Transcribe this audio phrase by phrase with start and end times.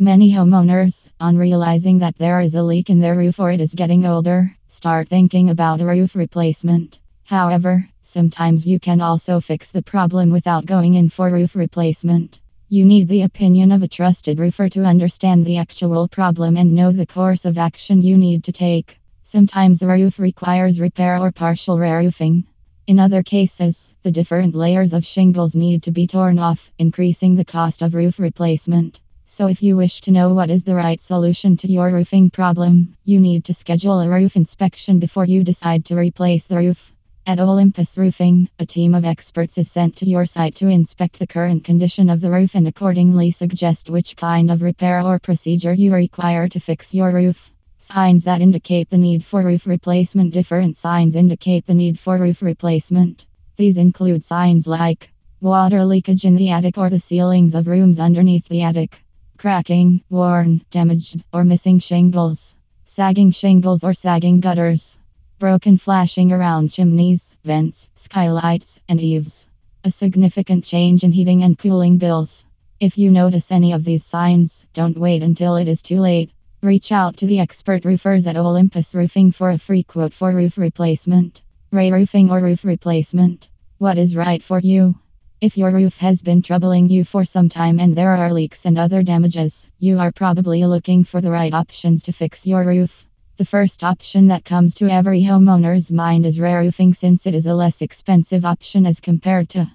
[0.00, 3.74] Many homeowners, on realizing that there is a leak in their roof or it is
[3.74, 7.00] getting older, start thinking about a roof replacement.
[7.24, 12.40] However, sometimes you can also fix the problem without going in for roof replacement.
[12.68, 16.92] You need the opinion of a trusted roofer to understand the actual problem and know
[16.92, 19.00] the course of action you need to take.
[19.24, 22.44] Sometimes the roof requires repair or partial re roofing.
[22.86, 27.44] In other cases, the different layers of shingles need to be torn off, increasing the
[27.44, 29.00] cost of roof replacement.
[29.30, 32.96] So, if you wish to know what is the right solution to your roofing problem,
[33.04, 36.94] you need to schedule a roof inspection before you decide to replace the roof.
[37.26, 41.26] At Olympus Roofing, a team of experts is sent to your site to inspect the
[41.26, 45.92] current condition of the roof and accordingly suggest which kind of repair or procedure you
[45.92, 47.52] require to fix your roof.
[47.76, 52.40] Signs that indicate the need for roof replacement Different signs indicate the need for roof
[52.40, 53.26] replacement.
[53.56, 58.48] These include signs like water leakage in the attic or the ceilings of rooms underneath
[58.48, 59.04] the attic
[59.38, 64.98] cracking, worn, damaged, or missing shingles, sagging shingles or sagging gutters,
[65.38, 69.48] broken flashing around chimneys, vents, skylights, and eaves,
[69.84, 72.44] a significant change in heating and cooling bills.
[72.80, 76.32] If you notice any of these signs, don't wait until it is too late.
[76.60, 80.58] Reach out to the expert roofers at Olympus Roofing for a free quote for roof
[80.58, 83.48] replacement, re roofing, or roof replacement.
[83.78, 84.96] What is right for you?
[85.40, 88.76] If your roof has been troubling you for some time and there are leaks and
[88.76, 93.06] other damages, you are probably looking for the right options to fix your roof.
[93.36, 97.46] The first option that comes to every homeowner's mind is re roofing since it is
[97.46, 99.70] a less expensive option as compared to